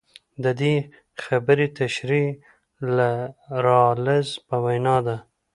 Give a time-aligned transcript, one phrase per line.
[0.43, 0.75] د دې
[1.23, 2.29] خبرې تشرېح
[2.97, 2.99] د
[3.65, 5.17] رالز په وینا ده.